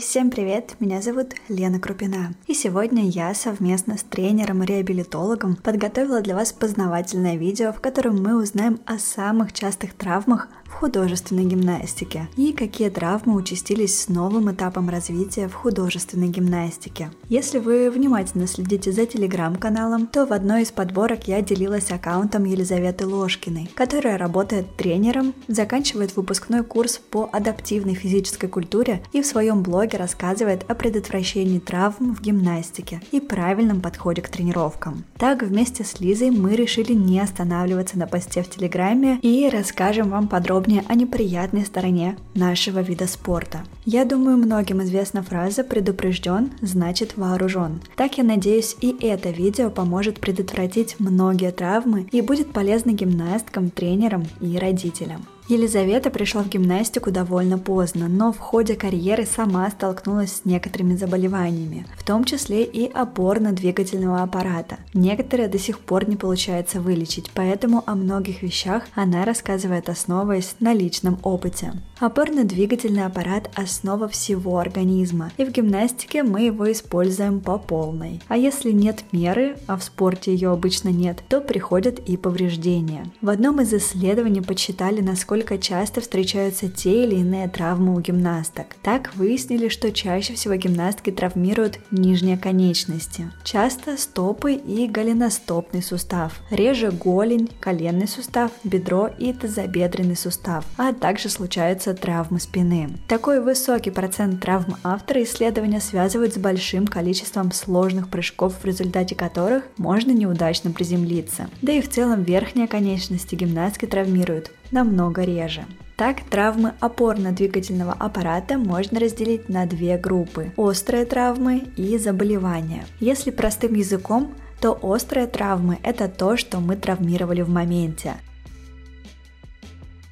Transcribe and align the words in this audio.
Всем 0.00 0.30
привет, 0.30 0.76
меня 0.78 1.00
зовут 1.00 1.34
Лена 1.48 1.80
Крупина. 1.80 2.34
И 2.46 2.54
сегодня 2.54 3.08
я 3.08 3.32
совместно 3.34 3.96
с 3.96 4.02
тренером 4.02 4.62
и 4.62 4.66
реабилитологом 4.66 5.56
подготовила 5.56 6.20
для 6.20 6.34
вас 6.34 6.52
познавательное 6.52 7.36
видео, 7.36 7.72
в 7.72 7.80
котором 7.80 8.22
мы 8.22 8.36
узнаем 8.36 8.78
о 8.84 8.98
самых 8.98 9.52
частых 9.52 9.94
травмах 9.94 10.48
в 10.68 10.74
художественной 10.74 11.44
гимнастике 11.44 12.28
и 12.36 12.52
какие 12.52 12.88
травмы 12.88 13.34
участились 13.34 13.98
с 13.98 14.08
новым 14.08 14.50
этапом 14.50 14.88
развития 14.88 15.48
в 15.48 15.54
художественной 15.54 16.28
гимнастике. 16.28 17.10
Если 17.28 17.58
вы 17.58 17.90
внимательно 17.90 18.46
следите 18.46 18.92
за 18.92 19.06
телеграм-каналом, 19.06 20.06
то 20.06 20.26
в 20.26 20.32
одной 20.32 20.62
из 20.62 20.70
подборок 20.70 21.28
я 21.28 21.40
делилась 21.40 21.90
аккаунтом 21.90 22.44
Елизаветы 22.44 23.06
Ложкиной, 23.06 23.70
которая 23.74 24.18
работает 24.18 24.76
тренером, 24.76 25.34
заканчивает 25.48 26.16
выпускной 26.16 26.64
курс 26.64 26.98
по 26.98 27.28
адаптивной 27.32 27.94
физической 27.94 28.48
культуре 28.48 29.02
и 29.12 29.22
в 29.22 29.26
своем 29.26 29.62
блоге 29.62 29.98
рассказывает 29.98 30.68
о 30.68 30.74
предотвращении 30.74 31.58
травм 31.58 32.14
в 32.14 32.20
гимнастике 32.20 33.00
и 33.12 33.20
правильном 33.20 33.80
подходе 33.80 34.22
к 34.22 34.28
тренировкам. 34.28 35.04
Так, 35.16 35.42
вместе 35.42 35.84
с 35.84 36.00
Лизой 36.00 36.30
мы 36.30 36.56
решили 36.56 36.92
не 36.92 37.20
останавливаться 37.20 37.98
на 37.98 38.06
посте 38.06 38.42
в 38.42 38.50
Телеграме 38.50 39.18
и 39.22 39.48
расскажем 39.48 40.10
вам 40.10 40.28
подробно 40.28 40.55
подробнее 40.56 40.84
о 40.88 40.94
неприятной 40.94 41.66
стороне 41.66 42.16
нашего 42.34 42.78
вида 42.78 43.06
спорта. 43.06 43.64
Я 43.84 44.06
думаю, 44.06 44.38
многим 44.38 44.82
известна 44.82 45.22
фраза 45.22 45.64
«предупрежден, 45.64 46.50
значит 46.62 47.18
вооружен». 47.18 47.80
Так 47.94 48.16
я 48.16 48.24
надеюсь, 48.24 48.74
и 48.80 48.96
это 49.02 49.28
видео 49.28 49.68
поможет 49.68 50.18
предотвратить 50.18 50.96
многие 50.98 51.52
травмы 51.52 52.08
и 52.10 52.22
будет 52.22 52.52
полезно 52.52 52.92
гимнасткам, 52.92 53.68
тренерам 53.68 54.24
и 54.40 54.56
родителям. 54.56 55.26
Елизавета 55.48 56.10
пришла 56.10 56.42
в 56.42 56.48
гимнастику 56.48 57.12
довольно 57.12 57.56
поздно, 57.56 58.08
но 58.08 58.32
в 58.32 58.38
ходе 58.38 58.74
карьеры 58.74 59.24
сама 59.24 59.70
столкнулась 59.70 60.32
с 60.32 60.44
некоторыми 60.44 60.96
заболеваниями, 60.96 61.86
в 61.96 62.04
том 62.04 62.24
числе 62.24 62.64
и 62.64 62.90
опорно-двигательного 62.90 64.24
аппарата. 64.24 64.78
Некоторые 64.92 65.48
до 65.48 65.56
сих 65.56 65.78
пор 65.78 66.08
не 66.08 66.16
получается 66.16 66.80
вылечить, 66.80 67.30
поэтому 67.32 67.84
о 67.86 67.94
многих 67.94 68.42
вещах 68.42 68.82
она 68.96 69.24
рассказывает, 69.24 69.88
основываясь 69.88 70.56
на 70.58 70.74
личном 70.74 71.20
опыте. 71.22 71.74
Опорно-двигательный 72.00 73.06
аппарат– 73.06 73.48
основа 73.54 74.08
всего 74.08 74.58
организма, 74.58 75.30
и 75.36 75.44
в 75.44 75.52
гимнастике 75.52 76.24
мы 76.24 76.42
его 76.42 76.70
используем 76.72 77.38
по 77.40 77.56
полной. 77.56 78.20
А 78.26 78.36
если 78.36 78.72
нет 78.72 79.04
меры, 79.12 79.56
а 79.68 79.76
в 79.76 79.84
спорте 79.84 80.32
ее 80.32 80.50
обычно 80.50 80.88
нет, 80.88 81.22
то 81.28 81.40
приходят 81.40 82.00
и 82.00 82.16
повреждения. 82.16 83.06
В 83.22 83.30
одном 83.30 83.60
из 83.60 83.72
исследований 83.72 84.40
подсчитали, 84.40 85.00
насколько 85.00 85.35
насколько 85.36 85.58
часто 85.58 86.00
встречаются 86.00 86.68
те 86.68 87.04
или 87.04 87.16
иные 87.16 87.46
травмы 87.48 87.94
у 87.94 88.00
гимнасток. 88.00 88.68
Так 88.82 89.14
выяснили, 89.16 89.68
что 89.68 89.92
чаще 89.92 90.32
всего 90.32 90.54
гимнастки 90.54 91.10
травмируют 91.10 91.78
нижние 91.90 92.38
конечности. 92.38 93.30
Часто 93.44 93.98
стопы 93.98 94.54
и 94.54 94.88
голеностопный 94.88 95.82
сустав, 95.82 96.40
реже 96.50 96.90
голень, 96.90 97.50
коленный 97.60 98.08
сустав, 98.08 98.50
бедро 98.64 99.10
и 99.18 99.34
тазобедренный 99.34 100.16
сустав, 100.16 100.64
а 100.78 100.94
также 100.94 101.28
случаются 101.28 101.92
травмы 101.92 102.40
спины. 102.40 102.88
Такой 103.06 103.42
высокий 103.42 103.90
процент 103.90 104.40
травм 104.40 104.76
автора 104.82 105.22
исследования 105.22 105.80
связывают 105.80 106.32
с 106.32 106.38
большим 106.38 106.86
количеством 106.86 107.52
сложных 107.52 108.08
прыжков, 108.08 108.54
в 108.62 108.64
результате 108.64 109.14
которых 109.14 109.64
можно 109.76 110.12
неудачно 110.12 110.70
приземлиться. 110.70 111.48
Да 111.60 111.72
и 111.72 111.82
в 111.82 111.90
целом 111.90 112.22
верхние 112.22 112.68
конечности 112.68 113.34
гимнастки 113.34 113.84
травмируют 113.84 114.50
намного 114.70 115.22
реже. 115.22 115.64
Так, 115.96 116.20
травмы 116.28 116.74
опорно-двигательного 116.80 117.94
аппарата 117.98 118.58
можно 118.58 119.00
разделить 119.00 119.48
на 119.48 119.64
две 119.66 119.96
группы– 119.96 120.52
острые 120.56 121.06
травмы 121.06 121.64
и 121.76 121.96
заболевания. 121.96 122.84
Если 123.00 123.30
простым 123.30 123.74
языком, 123.74 124.34
то 124.60 124.72
острые 124.72 125.26
травмы– 125.26 125.78
это 125.82 126.08
то, 126.08 126.36
что 126.36 126.60
мы 126.60 126.76
травмировали 126.76 127.40
в 127.40 127.48
моменте 127.48 128.16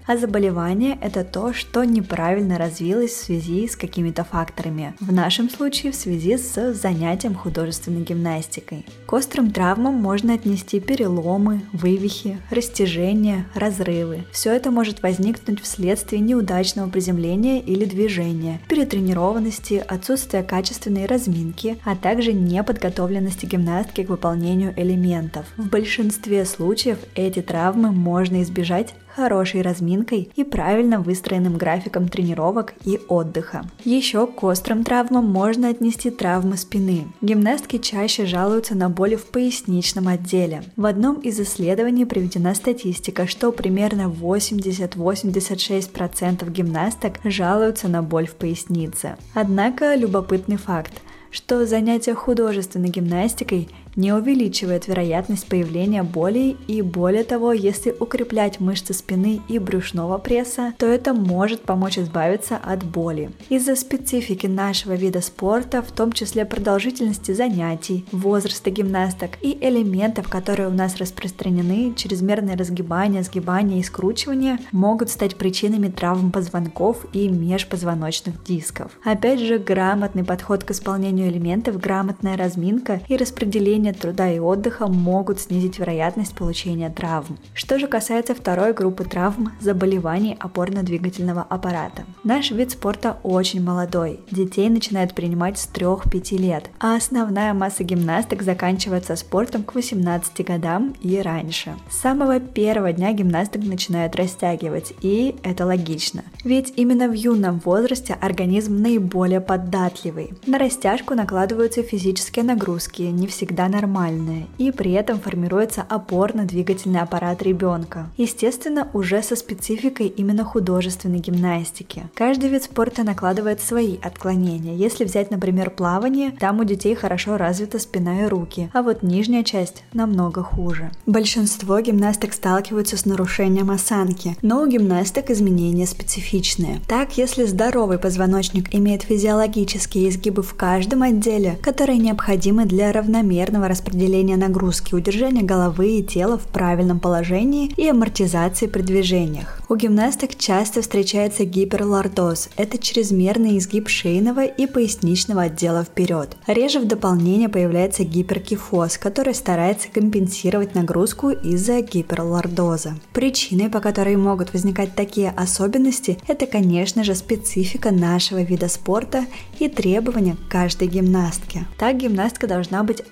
а 0.07 0.17
заболевание– 0.17 0.99
это 1.01 1.25
то, 1.25 1.53
что 1.53 1.85
неправильно 1.85 2.59
развилось 2.59 3.13
в 3.13 3.25
связи 3.25 3.67
с 3.67 3.77
какими-то 3.77 4.25
факторами. 4.25 4.95
В 5.01 5.13
нашем 5.13 5.49
случае 5.49 5.93
в 5.93 5.97
связи 5.97 6.37
с 6.37 6.75
занятием 6.75 7.35
художественной 7.35 8.03
гимнастикой. 8.03 8.85
К 9.07 9.13
острым 9.15 9.51
травмам 9.51 9.95
можно 9.95 10.35
отнести 10.35 10.81
переломы, 10.81 11.63
вывихи, 11.73 12.39
растяжения, 12.51 13.47
разрывы. 13.55 14.25
Все 14.33 14.53
это 14.53 14.71
может 14.71 15.03
возникнуть 15.03 15.61
вследствие 15.61 16.21
неудачного 16.21 16.91
приземления 16.91 17.61
или 17.61 17.85
движения, 17.85 18.61
перетренированности, 18.69 19.83
отсутствия 19.87 20.43
качественной 20.43 21.07
разминки, 21.07 21.79
а 21.85 21.97
также 21.97 22.33
неподготовленности 22.33 23.47
гимнастки 23.47 24.05
к 24.05 24.11
выполнению 24.11 24.75
элементов. 24.77 25.47
В 25.57 25.69
большинстве 25.69 26.45
случаев 26.45 26.99
эти 27.15 27.41
травмы 27.41 27.91
можно 27.91 28.43
избежать 28.43 28.95
хорошей 29.15 29.63
разминкой 29.63 30.31
и 30.35 30.43
правильно 30.45 31.01
выстроенным 31.01 31.57
графиком 31.57 32.09
тренировок 32.09 32.75
и 32.85 33.01
отдыха. 33.09 33.65
Еще 33.85 34.27
к 34.27 34.43
острым 34.43 34.83
травмам 34.85 35.27
можно 35.27 35.69
отнести 35.69 36.11
травмы 36.11 36.57
спины. 36.57 37.07
Гимнастки 37.21 37.79
чаще 37.79 38.27
жалуются 38.27 38.75
на 38.75 38.91
боли 38.91 39.15
в 39.17 39.27
поясничном 39.27 40.09
отделе. 40.09 40.65
В 40.77 40.87
одном 40.87 41.21
из 41.21 41.39
исследований 41.41 42.05
приведена 42.05 42.55
статистика, 42.55 43.27
что 43.27 43.51
примерно 43.53 44.03
80-86% 44.03 46.51
гимнасток 46.51 47.21
жалуются 47.25 47.89
на 47.89 48.03
боль 48.03 48.27
в 48.27 48.35
пояснице. 48.35 49.17
Однако 49.35 49.95
любопытный 49.95 50.57
факт 50.57 50.93
что 51.35 51.67
занятие 51.67 52.15
художественной 52.15 52.91
гимнастикой 52.91 53.69
не 53.97 54.13
увеличивает 54.13 54.89
вероятность 54.89 55.47
появления 55.47 56.03
болей 56.03 56.57
и 56.67 56.83
более 56.83 57.25
того, 57.25 57.53
если 57.53 57.95
укреплять 57.99 58.61
мышцы 58.61 58.95
спины 58.95 59.41
и 59.49 59.59
брюшного 59.59 60.19
пресса, 60.19 60.75
то 60.79 60.87
это 60.87 61.13
может 61.15 61.63
помочь 61.63 61.99
избавиться 61.99 62.57
от 62.57 62.85
боли. 62.85 63.31
Из-за 63.49 63.77
специфики 63.77 64.47
нашего 64.47 64.95
вида 64.95 65.21
спорта, 65.21 65.83
в 65.83 65.93
том 65.93 66.13
числе 66.13 66.45
продолжительности 66.45 67.33
занятий, 67.33 68.05
возраста 68.13 68.71
гимнасток 68.71 69.31
и 69.41 69.57
элементов, 69.61 70.29
которые 70.29 70.69
у 70.69 70.73
нас 70.73 70.97
распространены, 70.97 71.95
чрезмерное 71.97 72.57
разгибание, 72.57 73.23
сгибание 73.23 73.81
и 73.81 73.83
скручивание 73.83 74.59
могут 74.73 75.11
стать 75.11 75.37
причинами 75.37 75.89
травм 75.89 76.33
позвонков 76.33 77.07
и 77.13 77.29
межпозвоночных 77.29 78.43
дисков. 78.45 78.93
Опять 79.05 79.41
же, 79.41 79.59
грамотный 79.59 80.25
подход 80.25 80.65
к 80.65 80.71
исполнению 80.71 81.29
элементов, 81.29 81.79
грамотная 81.79 82.37
разминка 82.37 83.01
и 83.09 83.17
распределение 83.17 83.84
совмещение 83.85 83.93
труда 83.93 84.31
и 84.31 84.39
отдыха 84.39 84.87
могут 84.87 85.41
снизить 85.41 85.79
вероятность 85.79 86.35
получения 86.35 86.91
травм. 86.91 87.39
Что 87.55 87.79
же 87.79 87.87
касается 87.87 88.35
второй 88.35 88.73
группы 88.73 89.05
травм– 89.05 89.53
заболеваний 89.61 90.37
опорно-двигательного 90.41 91.45
аппарата. 91.49 92.05
Наш 92.25 92.51
вид 92.51 92.71
спорта 92.71 93.17
очень 93.23 93.63
молодой. 93.63 94.21
Детей 94.31 94.69
начинают 94.69 95.15
принимать 95.15 95.59
с 95.59 95.69
3-5 95.73 96.39
лет, 96.39 96.71
а 96.81 96.97
основная 96.97 97.55
масса 97.55 97.85
гимнасток 97.85 98.43
заканчивается 98.43 99.17
спортом 99.17 99.63
к 99.63 99.75
18 99.75 100.47
годам 100.47 100.95
и 101.03 101.21
раньше. 101.21 101.75
С 101.91 101.99
самого 101.99 102.41
первого 102.41 102.93
дня 102.93 103.13
гимнасток 103.13 103.63
начинают 103.65 104.17
растягивать, 104.17 104.95
и 105.03 105.35
это 105.43 105.67
логично. 105.67 106.23
Ведь 106.45 106.73
именно 106.77 107.09
в 107.09 107.13
юном 107.13 107.61
возрасте 107.65 108.17
организм 108.21 108.83
наиболее 108.83 109.41
податливый. 109.41 110.33
На 110.47 110.59
растяжку 110.59 111.15
накладываются 111.15 111.83
физические 111.83 112.45
нагрузки, 112.45 113.03
не 113.03 113.27
всегда 113.27 113.69
нормальное, 113.75 114.47
и 114.59 114.71
при 114.71 114.93
этом 114.93 115.19
формируется 115.19 115.85
опорно-двигательный 115.89 117.01
аппарат 117.01 117.43
ребенка. 117.43 118.07
Естественно, 118.17 118.89
уже 118.93 119.23
со 119.23 119.35
спецификой 119.37 120.07
именно 120.07 120.45
художественной 120.45 121.19
гимнастики. 121.19 122.05
Каждый 122.15 122.51
вид 122.51 122.63
спорта 122.63 123.03
накладывает 123.03 123.61
свои 123.61 123.97
отклонения. 124.03 124.75
Если 124.75 125.05
взять, 125.05 125.31
например, 125.31 125.71
плавание, 125.71 126.31
там 126.31 126.61
у 126.61 126.65
детей 126.65 126.95
хорошо 126.95 127.37
развита 127.37 127.79
спина 127.79 128.23
и 128.23 128.27
руки, 128.27 128.71
а 128.73 128.83
вот 128.83 129.03
нижняя 129.03 129.43
часть 129.43 129.83
намного 129.93 130.43
хуже. 130.43 130.91
Большинство 131.07 131.81
гимнасток 131.81 132.33
сталкиваются 132.33 132.97
с 132.97 133.07
нарушением 133.07 133.71
осанки, 133.71 134.37
но 134.43 134.63
у 134.63 134.67
гимнасток 134.67 135.31
изменения 135.31 135.87
специфичные. 135.87 136.81
Так, 136.87 137.19
если 137.19 137.45
здоровый 137.45 137.99
позвоночник 137.99 138.75
имеет 138.75 139.03
физиологические 139.03 140.09
изгибы 140.09 140.43
в 140.43 140.55
каждом 140.55 141.03
отделе, 141.03 141.59
которые 141.63 141.99
необходимы 141.99 142.67
для 142.67 142.93
равномерного 142.93 143.64
правильного 143.65 143.69
распределения 143.69 144.37
нагрузки, 144.37 144.95
удержания 144.95 145.43
головы 145.43 145.99
и 145.99 146.03
тела 146.03 146.39
в 146.39 146.47
правильном 146.47 147.01
положении 147.01 147.73
и 147.77 147.89
амортизации 147.89 148.67
при 148.67 148.83
движениях. 148.83 149.61
У 149.69 149.77
гимнасток 149.77 150.37
часто 150.37 150.83
встречается 150.83 151.45
гиперлордоз– 151.45 152.51
это 152.57 152.79
чрезмерный 152.79 153.59
изгиб 153.59 153.89
шейного 153.89 154.45
и 154.45 154.67
поясничного 154.67 155.43
отдела 155.43 155.85
вперед. 155.85 156.37
Реже 156.47 156.81
в 156.81 156.87
дополнение 156.87 157.49
появляется 157.49 158.05
гиперкифоз, 158.05 158.99
который 158.99 159.35
старается 159.35 159.89
компенсировать 159.89 160.75
нагрузку 160.75 161.31
из-за 161.31 161.81
гиперлордоза. 161.81 162.95
Причиной, 163.13 163.71
по 163.71 163.81
которой 163.81 164.17
могут 164.17 164.53
возникать 164.53 164.95
такие 164.95 165.31
особенности, 165.31 166.19
это, 166.29 166.47
конечно 166.47 167.05
же, 167.05 167.15
специфика 167.15 167.91
нашего 167.91 168.43
вида 168.43 168.69
спорта 168.69 169.25
и 169.59 169.69
требования 169.69 170.37
к 170.37 170.51
каждой 170.51 170.89
гимнастке. 170.89 171.65
Так 171.79 171.97
гимнастка 171.97 172.47
должна 172.47 172.83
быть 172.83 173.03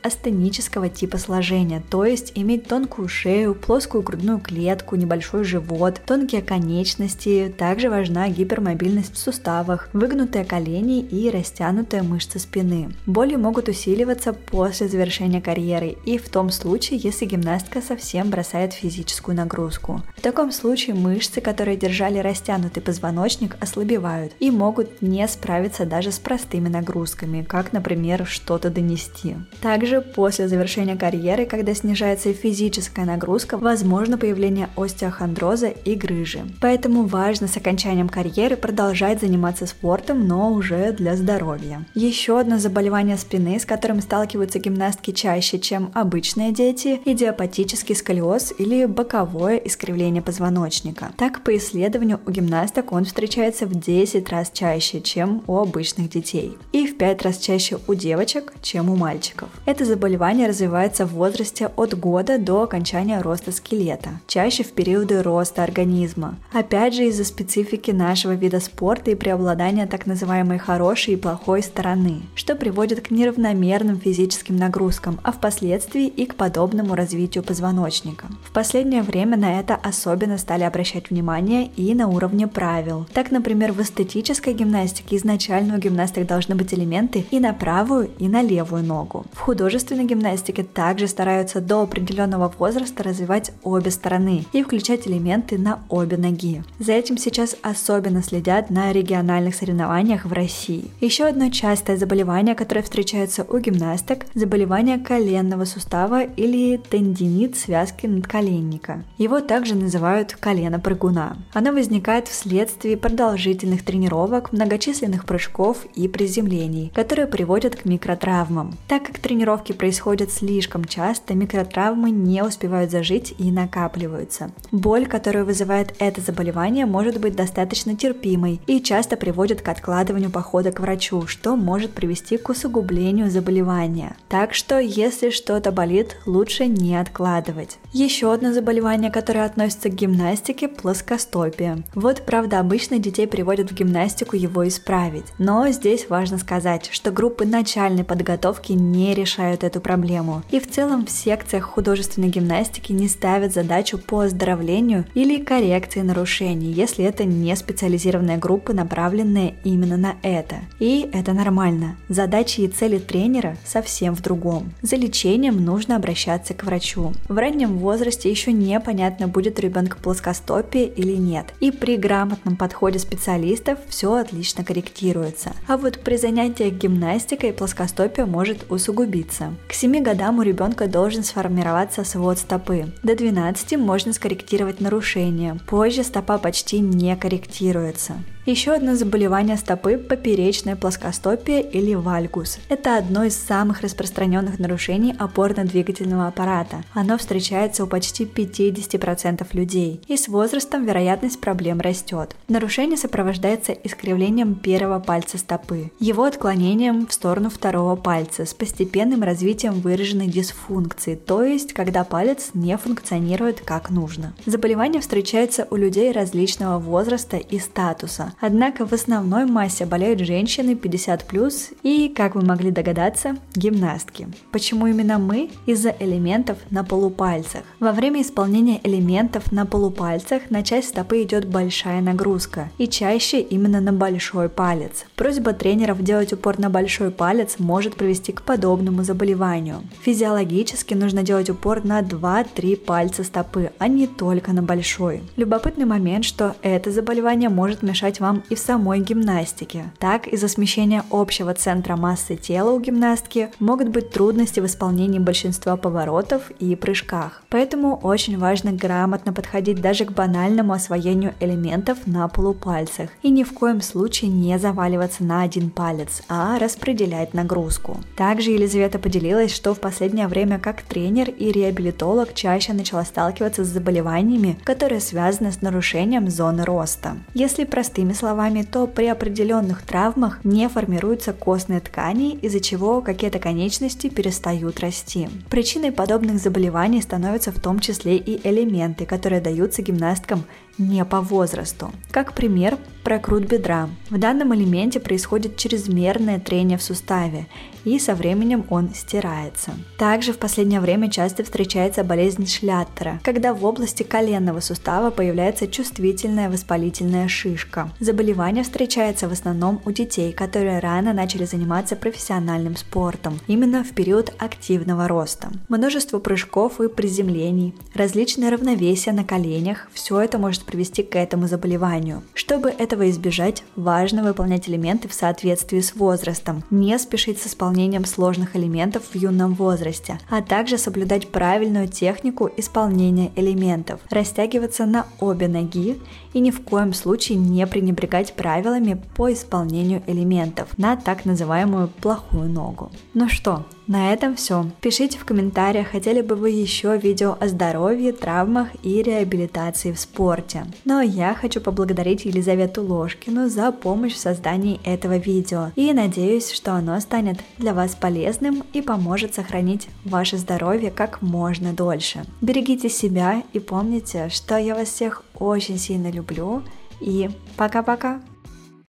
астенического 0.43 0.89
типа 0.89 1.19
сложения, 1.19 1.83
то 1.89 2.05
есть 2.05 2.33
иметь 2.35 2.67
тонкую 2.67 3.09
шею, 3.09 3.55
плоскую 3.55 4.03
грудную 4.03 4.41
клетку, 4.41 4.97
небольшой 4.97 5.45
живот, 5.45 6.01
тонкие 6.05 6.43
конечности. 6.43 7.55
Также 7.57 7.89
важна 7.89 8.29
гипермобильность 8.29 9.15
в 9.15 9.19
суставах, 9.19 9.89
выгнутые 9.93 10.45
колени 10.45 11.01
и 11.01 11.31
растянутые 11.31 12.03
мышцы 12.03 12.41
спины. 12.41 12.91
Боли 13.07 13.37
могут 13.37 13.69
усиливаться 13.69 14.33
после 14.33 14.89
завершения 14.89 15.41
карьеры 15.41 15.97
и 16.05 16.19
в 16.19 16.29
том 16.29 16.51
случае, 16.51 16.99
если 16.99 17.27
гимнастка 17.27 17.81
совсем 17.81 18.31
бросает 18.31 18.73
физическую 18.73 19.37
нагрузку. 19.37 20.03
В 20.17 20.21
таком 20.21 20.51
случае 20.51 20.97
мышцы, 20.97 21.41
которые 21.41 21.77
держали 21.77 22.19
растянутый 22.19 22.83
позвоночник, 22.83 23.57
ослабевают 23.61 24.33
и 24.41 24.51
могут 24.51 25.03
не 25.03 25.27
справиться 25.29 25.87
даже 25.87 26.11
с 26.11 26.19
простыми 26.19 26.69
нагрузками, 26.69 27.43
как, 27.43 27.73
например, 27.73 28.27
что-то 28.27 28.71
донести. 28.71 29.37
Также 29.61 30.01
после 30.01 30.32
завершения 30.37 30.97
карьеры, 30.97 31.47
когда 31.47 31.75
снижается 31.75 32.33
физическая 32.33 33.05
нагрузка, 33.05 33.59
возможно 33.59 34.19
появление 34.19 34.69
остеохондроза 34.77 35.69
и 35.69 35.95
грыжи. 35.95 36.41
Поэтому 36.61 37.05
важно 37.05 37.49
с 37.49 37.57
окончанием 37.57 38.09
карьеры 38.09 38.57
продолжать 38.57 39.21
заниматься 39.21 39.67
спортом, 39.67 40.27
но 40.27 40.53
уже 40.53 40.93
для 40.93 41.17
здоровья. 41.17 41.85
Еще 41.95 42.39
одно 42.39 42.59
заболевание 42.59 43.17
спины, 43.17 43.59
с 43.59 43.67
которым 43.67 44.01
сталкиваются 44.01 44.59
гимнастки 44.59 45.11
чаще, 45.11 45.59
чем 45.59 45.91
обычные 45.95 46.53
дети, 46.53 47.01
идиопатический 47.05 47.95
сколиоз 47.95 48.55
или 48.59 48.87
боковое 48.87 49.57
искривление 49.57 50.23
позвоночника. 50.23 51.13
Так, 51.17 51.43
по 51.43 51.57
исследованию 51.57 52.21
у 52.27 52.31
гимнасток 52.31 52.93
он 52.93 53.05
встречается 53.05 53.67
в 53.67 53.75
10 53.75 54.29
раз 54.31 54.51
чаще, 54.53 55.01
чем 55.01 55.43
у 55.47 55.59
обычных 55.59 56.09
детей, 56.09 56.57
и 56.73 56.87
в 56.87 56.97
5 56.97 57.23
раз 57.23 57.39
чаще 57.39 57.79
у 57.87 57.95
девочек, 57.95 58.53
чем 58.63 58.89
у 58.91 58.97
мальчиков. 58.97 59.49
Это 59.67 59.85
заболевание 59.85 60.22
развивается 60.31 61.05
в 61.05 61.15
возрасте 61.15 61.71
от 61.77 61.99
года 61.99 62.39
до 62.39 62.63
окончания 62.63 63.21
роста 63.21 63.51
скелета, 63.51 64.11
чаще 64.29 64.63
в 64.63 64.71
периоды 64.71 65.21
роста 65.21 65.65
организма. 65.65 66.37
Опять 66.53 66.95
же 66.95 67.07
из-за 67.07 67.25
специфики 67.25 67.91
нашего 67.91 68.33
вида 68.33 68.61
спорта 68.61 69.11
и 69.11 69.17
преобладания 69.17 69.87
так 69.87 70.07
называемой 70.07 70.59
хорошей 70.59 71.15
и 71.15 71.17
плохой 71.17 71.63
стороны, 71.63 72.23
что 72.37 72.55
приводит 72.55 73.01
к 73.01 73.11
неравномерным 73.11 73.99
физическим 73.99 74.57
нагрузкам, 74.57 75.19
а 75.25 75.33
впоследствии 75.33 76.07
и 76.07 76.25
к 76.27 76.37
подобному 76.37 76.95
развитию 76.95 77.43
позвоночника. 77.43 78.27
В 78.45 78.53
последнее 78.53 79.03
время 79.03 79.37
на 79.37 79.59
это 79.59 79.75
особенно 79.75 80.39
стали 80.39 80.63
обращать 80.63 81.11
внимание 81.11 81.67
и 81.77 81.93
на 81.95 82.07
уровне 82.07 82.47
правил. 82.47 83.07
Так, 83.13 83.33
например, 83.33 83.73
в 83.73 83.83
эстетической 83.83 84.55
гимнастике 84.55 85.17
изначально 85.17 85.75
у 85.75 85.79
гимнасток 85.79 86.27
должны 86.27 86.55
быть 86.55 86.73
элементы 86.73 87.27
и 87.33 87.41
на 87.41 87.53
правую, 87.53 88.11
и 88.21 88.29
на 88.29 88.41
левую 88.41 88.85
ногу. 88.85 89.25
В 89.33 89.41
художественной 89.41 90.02
гимнастике 90.07 90.63
также 90.63 91.09
стараются 91.09 91.61
до 91.61 91.83
определенного 91.83 92.53
возраста 92.59 93.03
развивать 93.03 93.53
обе 93.63 93.91
стороны 93.91 94.45
и 94.53 94.63
включать 94.63 95.07
элементы 95.07 95.59
на 95.59 95.81
обе 95.89 96.17
ноги. 96.17 96.63
За 96.79 96.93
этим 96.93 97.19
сейчас 97.19 97.57
особенно 97.63 98.23
следят 98.23 98.71
на 98.71 98.93
региональных 98.93 99.55
соревнованиях 99.55 100.25
в 100.25 100.33
России. 100.33 100.91
Еще 101.01 101.25
одно 101.25 101.51
частое 101.51 101.97
заболевание, 101.97 102.55
которое 102.55 102.83
встречается 102.83 103.47
у 103.49 103.59
гимнасток– 103.59 104.27
заболевание 104.35 104.99
коленного 104.99 105.65
сустава 105.65 106.25
или 106.25 106.77
тендинит 106.77 107.57
связки 107.57 108.07
надколенника. 108.07 109.03
Его 109.19 109.41
также 109.41 109.75
называют 109.75 110.35
колено 110.35 110.81
прыгуна. 110.81 111.37
Оно 111.53 111.73
возникает 111.73 112.29
вследствие 112.29 112.97
продолжительных 112.97 113.85
тренировок, 113.85 114.53
многочисленных 114.53 115.25
прыжков 115.25 115.87
и 115.95 116.09
приземлений, 116.09 116.91
которые 116.95 117.27
приводят 117.27 117.77
к 117.77 117.85
микротравмам. 117.85 118.77
Так 118.89 119.05
как 119.05 119.19
тренировки 119.19 119.73
происходят 119.73 119.92
слишком 120.31 120.85
часто, 120.85 121.35
микротравмы 121.35 122.11
не 122.11 122.43
успевают 122.43 122.91
зажить 122.91 123.35
и 123.39 123.51
накапливаются. 123.51 124.51
Боль, 124.71 125.07
которую 125.07 125.45
вызывает 125.45 125.95
это 125.99 126.21
заболевание, 126.21 126.87
может 126.87 127.21
быть 127.21 127.37
достаточно 127.37 127.97
терпимой 127.97 128.61
и 128.67 128.81
часто 128.81 129.17
приводит 129.17 129.63
к 129.63 129.69
откладыванию 129.69 130.31
похода 130.31 130.73
к 130.73 130.81
врачу, 130.81 131.27
что 131.27 131.57
может 131.57 131.93
привести 131.93 132.37
к 132.37 132.49
усугублению 132.49 133.31
заболевания. 133.31 134.17
Так 134.29 134.55
что, 134.55 134.79
если 134.79 135.31
что-то 135.31 135.73
болит, 135.73 136.17
лучше 136.27 136.67
не 136.67 136.97
откладывать. 136.97 137.79
Еще 137.93 138.33
одно 138.33 138.53
заболевание, 138.53 139.11
которое 139.11 139.45
относится 139.45 139.91
к 139.91 139.95
гимнастике– 139.95 140.69
плоскостопие. 140.69 141.83
Вот, 141.95 142.23
правда, 142.25 142.61
обычно 142.61 142.99
детей 142.99 143.27
приводят 143.27 143.71
в 143.71 143.75
гимнастику 143.75 144.37
его 144.37 144.67
исправить. 144.67 145.27
Но 145.39 145.69
здесь 145.71 146.09
важно 146.09 146.39
сказать, 146.39 146.89
что 146.91 147.11
группы 147.11 147.45
начальной 147.45 148.05
подготовки 148.05 148.73
не 148.73 149.15
решают 149.15 149.65
эту 149.65 149.81
проблему. 149.83 150.43
И 150.51 150.61
в 150.61 150.71
целом 150.71 151.05
в 151.05 151.11
секциях 151.11 151.65
художественной 151.65 152.29
гимнастики 152.29 152.93
не 152.93 153.09
ставят 153.09 153.53
задачу 153.53 153.99
по 153.99 154.21
оздоровлению 154.21 155.05
или 155.15 155.43
коррекции 155.43 156.01
нарушений, 156.01 156.73
если 156.73 157.05
это 157.05 157.25
не 157.25 157.55
специализированная 157.57 158.39
группа, 158.39 158.73
направленная 158.73 159.55
именно 159.65 159.97
на 159.97 160.15
это. 160.23 160.57
И 160.79 161.09
это 161.13 161.33
нормально. 161.33 161.97
Задачи 162.09 162.61
и 162.63 162.69
цели 162.69 162.99
тренера 162.99 163.57
совсем 163.65 164.15
в 164.15 164.23
другом. 164.23 164.73
За 164.83 164.97
лечением 164.97 165.65
нужно 165.65 165.97
обращаться 165.97 166.55
к 166.55 166.65
врачу. 166.65 167.13
В 167.29 167.37
раннем 167.37 167.79
возрасте 167.79 168.31
еще 168.31 168.53
непонятно, 168.53 169.29
будет 169.29 169.59
ребенка 169.61 169.97
плоскостопие 169.97 170.87
или 170.87 171.17
нет. 171.17 171.55
И 171.61 171.71
при 171.71 171.97
грамотном 171.97 172.57
подходе 172.57 172.99
специалистов 172.99 173.79
все 173.89 174.15
отлично 174.15 174.65
корректируется. 174.65 175.53
А 175.67 175.77
вот 175.77 175.99
при 176.01 176.17
занятиях 176.17 176.75
гимнастикой 176.75 177.53
плоскостопие 177.53 178.27
может 178.27 178.71
усугубиться. 178.71 179.55
К 179.73 179.75
7 179.75 180.03
годам 180.03 180.39
у 180.39 180.43
ребенка 180.43 180.87
должен 180.87 181.25
сформироваться 181.25 182.05
свод 182.05 182.39
стопы. 182.39 182.93
До 183.03 183.17
12 183.17 183.79
можно 183.79 184.13
скорректировать 184.13 184.83
нарушения. 184.83 185.59
Позже 185.67 186.05
стопа 186.05 186.37
почти 186.37 186.79
не 186.79 187.17
корректируется. 187.17 188.17
Еще 188.45 188.73
одно 188.73 188.97
заболевание 188.97 189.57
стопы– 189.57 189.97
поперечная 190.09 190.75
плоскостопие 190.75 191.63
или 191.63 191.95
вальгус. 191.95 192.59
Это 192.69 192.97
одно 192.97 193.23
из 193.23 193.37
самых 193.37 193.83
распространенных 193.83 194.59
нарушений 194.59 195.15
опорно-двигательного 195.17 196.27
аппарата. 196.27 196.83
Оно 196.93 197.19
встречается 197.19 197.85
у 197.85 197.87
почти 197.87 198.25
50% 198.25 199.47
людей, 199.53 200.01
и 200.09 200.17
с 200.17 200.27
возрастом 200.27 200.85
вероятность 200.85 201.41
проблем 201.41 201.81
растет. 201.81 202.35
Нарушение 202.49 202.97
сопровождается 202.97 203.71
искривлением 203.71 204.57
первого 204.57 204.99
пальца 204.99 205.39
стопы, 205.39 205.93
его 206.01 206.25
отклонением 206.25 207.07
в 207.07 207.13
сторону 207.13 207.49
второго 207.49 207.95
пальца 207.95 208.45
с 208.45 208.55
постепенным 208.55 209.23
развитием 209.23 209.75
выраженной 209.75 210.27
дисфункции, 210.27 211.15
то 211.15 211.45
есть 211.45 211.75
когда 211.75 212.03
палец 212.03 212.51
не 212.55 212.77
функционирует 212.77 213.61
как 213.61 213.91
нужно. 213.91 214.35
Заболевание 214.47 215.01
встречается 215.01 215.69
у 215.71 215.77
людей 215.77 216.11
различного 216.11 216.81
возраста 216.81 217.37
и 217.37 217.61
статуса, 217.61 218.32
Однако 218.41 218.87
в 218.87 218.93
основной 218.93 219.47
массе 219.47 219.87
болеют 219.87 220.21
женщины 220.21 220.73
50+, 220.73 221.75
и, 221.83 222.09
как 222.09 222.35
вы 222.35 222.43
могли 222.43 222.71
догадаться, 222.71 223.37
гимнастки. 223.55 224.29
Почему 224.51 224.87
именно 224.87 225.19
мы? 225.19 225.51
Из-за 225.67 225.95
элементов 225.99 226.59
на 226.71 226.85
полупальцах. 226.85 227.63
Во 227.81 227.93
время 227.93 228.23
исполнения 228.23 228.81
элементов 228.83 229.53
на 229.53 229.67
полупальцах 229.67 230.51
на 230.51 230.63
часть 230.63 230.89
стопы 230.89 231.23
идет 231.23 231.47
большая 231.47 232.01
нагрузка, 232.01 232.71
и 232.79 232.89
чаще 232.89 233.41
именно 233.41 233.81
на 233.81 233.93
большой 233.93 234.49
палец. 234.49 235.05
Просьба 235.17 235.53
тренеров 235.53 236.03
делать 236.03 236.33
упор 236.33 236.59
на 236.59 236.71
большой 236.71 237.11
палец 237.11 237.57
может 237.59 237.97
привести 237.97 238.33
к 238.33 238.43
подобному 238.43 239.05
заболеванию. 239.05 239.83
Физиологически 240.03 240.95
нужно 240.95 241.23
делать 241.23 241.51
упор 241.51 241.85
на 241.85 242.01
2-3 242.01 242.77
пальца 242.77 243.25
стопы, 243.25 243.71
а 243.79 243.89
не 243.89 244.07
только 244.07 244.53
на 244.53 244.63
большой. 244.63 245.23
Любопытный 245.37 245.85
момент, 245.85 246.25
что 246.25 246.57
это 246.63 246.91
заболевание 246.91 247.49
может 247.49 247.83
мешать 247.83 248.21
вам 248.23 248.43
и 248.49 248.55
в 248.55 248.59
самой 248.59 249.01
гимнастике. 249.01 249.93
Так, 249.99 250.27
из-за 250.27 250.49
смещения 250.49 251.05
общего 251.11 251.53
центра 251.53 251.97
массы 251.97 252.37
тела 252.37 252.71
у 252.71 252.81
гимнастки 252.81 253.51
могут 253.59 253.89
быть 253.89 254.11
трудности 254.11 254.61
в 254.61 254.67
исполнении 254.67 255.19
большинства 255.19 255.77
поворотов 255.77 256.51
и 256.59 256.75
прыжках. 256.77 257.43
Поэтому 257.51 257.97
очень 257.97 258.39
важно 258.39 258.73
грамотно 258.73 259.33
подходить 259.33 259.83
даже 259.83 260.05
к 260.07 260.13
банальному 260.13 260.73
освоению 260.73 261.35
элементов 261.41 262.07
на 262.07 262.27
полупальцах 262.29 263.11
и 263.23 263.31
ни 263.31 263.43
в 263.43 263.53
коем 263.53 263.83
случае 263.83 264.31
не 264.31 264.59
заваливаться 264.59 265.25
на 265.25 265.43
один 265.43 265.69
палец, 265.71 266.23
а 266.29 266.59
распределять 266.59 267.35
нагрузку. 267.35 267.99
Также 268.17 268.53
Елизавета 268.53 268.99
поделилась, 268.99 269.53
что 269.53 269.75
в 269.75 269.81
последнее 269.81 270.29
время 270.29 270.59
как 270.59 270.83
тренер 270.83 271.29
и 271.31 271.51
реабилитолог 271.51 272.35
чаще 272.35 272.73
начала 272.73 273.05
сталкиваться 273.05 273.65
с 273.65 273.69
заболеваниями, 273.69 274.59
которые 274.65 275.01
связаны 275.01 275.51
с 275.51 275.61
нарушением 275.61 276.31
зоны 276.31 276.65
роста. 276.65 277.17
Если 277.35 277.65
простыми 277.65 278.12
словами, 278.15 278.63
то 278.63 278.87
при 278.87 279.07
определенных 279.07 279.83
травмах 279.83 280.45
не 280.45 280.69
формируются 280.69 281.33
костные 281.33 281.81
ткани, 281.81 282.35
из-за 282.37 282.61
чего 282.61 283.01
какие-то 283.01 283.39
конечности 283.39 284.09
перестают 284.09 284.81
расти. 284.81 285.29
Причиной 285.51 285.93
подобных 285.93 286.39
заболеваний 286.39 287.03
становятся 287.03 287.53
в 287.53 287.61
том 287.61 287.81
числе 287.81 288.17
и 288.17 288.41
элементы, 288.49 289.07
которые 289.07 289.41
даются 289.41 289.83
гимнасткам 289.83 290.45
не 290.79 291.05
по 291.05 291.21
возрасту. 291.21 291.91
Как 292.11 292.35
пример, 292.35 292.79
прокрут 293.03 293.45
бедра. 293.45 293.89
В 294.11 294.19
данном 294.19 294.55
элементе 294.55 295.01
происходит 295.01 295.57
чрезмерное 295.57 296.39
трение 296.39 296.79
в 296.79 296.83
суставе, 296.83 297.47
и 297.85 297.99
со 297.99 298.15
временем 298.15 298.65
он 298.71 298.95
стирается. 298.95 299.73
Также 299.99 300.33
в 300.33 300.39
последнее 300.39 300.81
время 300.81 301.11
часто 301.11 301.43
встречается 301.43 302.05
болезнь 302.05 302.47
Шляттера, 302.47 303.21
когда 303.25 303.55
в 303.55 303.65
области 303.65 304.03
коленного 304.03 304.61
сустава 304.61 305.11
появляется 305.11 305.67
чувствительная 305.67 306.49
воспалительная 306.49 307.29
шишка. 307.29 307.91
Заболевание 307.99 308.63
встречается 308.63 309.29
в 309.29 309.33
основном 309.33 309.81
у 309.85 309.91
детей, 309.91 310.33
которые 310.33 310.79
рано 310.79 311.13
начали 311.13 311.45
заниматься 311.45 311.97
профессиональным 311.97 312.77
спортом, 312.77 313.39
именно 313.47 313.83
в 313.83 313.91
период 313.91 314.33
активного 314.39 315.09
роста. 315.09 315.51
Множество 315.69 316.19
прыжков 316.21 316.81
и 316.81 316.89
приземлений, 316.89 317.75
различные 317.95 318.51
равновесия 318.51 319.13
на 319.13 319.25
коленях– 319.25 319.89
все 319.93 320.21
это 320.21 320.39
может 320.39 320.62
может 320.63 320.67
привести 320.67 321.03
к 321.03 321.17
этому 321.17 321.47
заболеванию. 321.47 322.23
Чтобы 322.35 322.71
этого 322.71 323.11
избежать, 323.11 323.65
важно 323.77 324.23
выполнять 324.23 324.69
элементы 324.69 325.09
в 325.09 325.15
соответствии 325.15 325.81
с 325.81 325.95
возрастом, 325.95 326.63
не 326.71 326.99
спешить 326.99 327.41
с 327.41 327.47
исполнением 327.47 328.05
сложных 328.05 328.57
элементов 328.57 329.03
в 329.13 329.17
юном 329.17 329.55
возрасте, 329.55 330.19
а 330.31 330.43
также 330.43 330.79
соблюдать 330.79 331.29
правильную 331.29 331.89
технику 331.89 332.51
исполнения 332.57 333.31
элементов, 333.37 334.01
растягиваться 334.11 334.87
на 334.87 335.07
обе 335.21 335.49
ноги 335.49 335.99
и 336.35 336.41
ни 336.41 336.51
в 336.51 336.63
коем 336.63 336.95
случае 336.95 337.39
не 337.39 337.67
пренебрегать 337.67 338.35
правилами 338.35 339.03
по 339.17 339.33
исполнению 339.33 340.03
элементов 340.07 340.79
на 340.79 340.97
так 340.97 341.25
называемую 341.25 341.89
плохую 341.89 342.49
ногу. 342.49 342.91
Ну 343.15 343.29
что, 343.29 343.65
на 343.87 344.13
этом 344.13 344.37
все. 344.37 344.67
Пишите 344.81 345.19
в 345.19 345.25
комментариях, 345.25 345.89
хотели 345.89 346.21
бы 346.21 346.35
вы 346.35 346.51
еще 346.51 346.97
видео 346.97 347.37
о 347.41 347.49
здоровье, 347.49 348.13
травмах 348.13 348.69
и 348.83 349.03
реабилитации 349.03 349.93
в 349.93 349.99
спорте. 349.99 350.67
Но 350.85 351.01
я 351.01 351.35
хочу 351.35 351.61
поблагодарить 351.61 352.25
Елизавету 352.25 352.85
Ложкину 352.85 353.49
за 353.49 353.73
помощь 353.73 354.15
в 354.15 354.19
создании 354.19 354.81
этого 354.85 355.17
видео 355.17 355.71
и 355.77 355.93
надеюсь, 355.93 356.51
что 356.51 356.73
оно 356.73 356.99
станет 357.01 357.41
для 357.59 357.75
вас 357.75 357.95
полезным 357.95 358.63
и 358.73 358.83
поможет 358.83 359.35
сохранить 359.35 359.89
ваше 360.05 360.37
здоровье 360.37 360.91
как 360.91 361.23
можно 361.23 361.73
дольше. 361.73 362.25
Берегите 362.41 362.89
себя 362.89 363.43
и 363.53 363.59
помните, 363.59 364.29
что 364.29 364.57
я 364.57 364.75
вас 364.75 364.89
всех 364.89 365.23
очень 365.39 365.79
сильно 365.79 366.11
люблю 366.11 366.63
и 367.01 367.31
пока-пока! 367.57 368.21